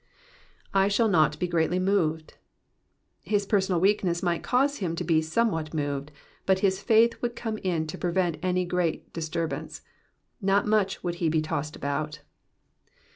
[0.49, 2.33] / shall not bs grecttly moved."*^
[3.21, 6.11] His personal weakness might cause him to be somewhat moved;
[6.47, 9.83] but his faith would come in to prevent any very sreat disturbance;
[10.41, 12.21] not much would he be tossed about.